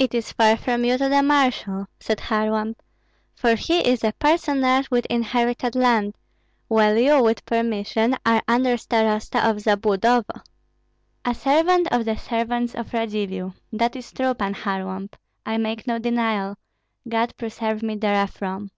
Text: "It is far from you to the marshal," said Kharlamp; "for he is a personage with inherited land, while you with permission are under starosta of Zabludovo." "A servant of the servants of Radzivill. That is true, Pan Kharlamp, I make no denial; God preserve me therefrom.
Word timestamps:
"It 0.00 0.14
is 0.14 0.32
far 0.32 0.56
from 0.56 0.84
you 0.84 0.98
to 0.98 1.08
the 1.08 1.22
marshal," 1.22 1.86
said 2.00 2.18
Kharlamp; 2.18 2.80
"for 3.36 3.54
he 3.54 3.88
is 3.88 4.02
a 4.02 4.10
personage 4.18 4.90
with 4.90 5.06
inherited 5.06 5.76
land, 5.76 6.16
while 6.66 6.98
you 6.98 7.22
with 7.22 7.44
permission 7.46 8.16
are 8.26 8.42
under 8.48 8.76
starosta 8.76 9.48
of 9.48 9.60
Zabludovo." 9.60 10.42
"A 11.24 11.34
servant 11.36 11.86
of 11.92 12.04
the 12.04 12.16
servants 12.16 12.74
of 12.74 12.92
Radzivill. 12.92 13.54
That 13.72 13.94
is 13.94 14.10
true, 14.12 14.34
Pan 14.34 14.54
Kharlamp, 14.54 15.12
I 15.46 15.56
make 15.56 15.86
no 15.86 16.00
denial; 16.00 16.56
God 17.08 17.36
preserve 17.36 17.80
me 17.80 17.94
therefrom. 17.94 18.72